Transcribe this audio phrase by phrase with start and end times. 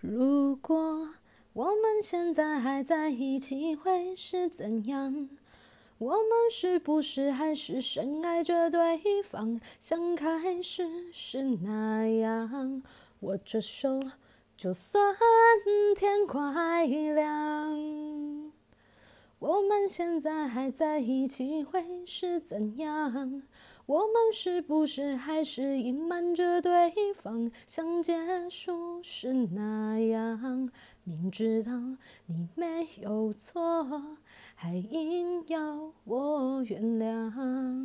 [0.00, 1.10] 如果
[1.52, 5.28] 我们现在还在一起，会是怎样？
[5.98, 12.82] 我们是不是还是深爱着对方，像开始时那样？
[13.20, 14.00] 握着手，
[14.56, 15.14] 就算
[15.94, 17.99] 天快亮。
[19.40, 23.42] 我们现在还在一起，会是怎样？
[23.86, 30.70] 我们是不是还是隐瞒着对方，像结束时那样？
[31.04, 31.72] 明知道
[32.26, 34.18] 你没有错，
[34.54, 37.79] 还硬要我原谅。